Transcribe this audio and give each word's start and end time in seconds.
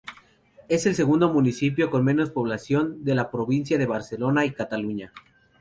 Es 0.67 0.87
el 0.87 0.95
segundo 0.95 1.31
municipio 1.31 1.91
con 1.91 2.03
menos 2.03 2.31
población 2.31 3.03
de 3.03 3.13
la 3.13 3.29
provincia 3.29 3.77
de 3.77 3.85
Barcelona 3.85 4.45
y 4.47 4.51
Cataluña. 4.51 5.13